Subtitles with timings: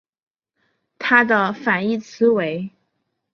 [0.97, 2.71] 它的反义词为。